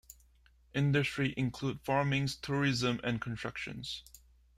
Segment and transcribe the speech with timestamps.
[0.73, 3.83] Industries include farming, tourism, and construction.